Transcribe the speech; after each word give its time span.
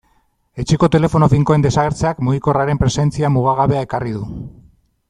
Etxeko 0.61 0.87
telefono 0.95 1.27
finkoen 1.33 1.65
desagertzeak 1.67 2.25
mugikorraren 2.29 2.83
presentzia 2.85 3.35
mugagabea 3.39 3.89
ekarri 3.89 4.19
du. 4.21 4.29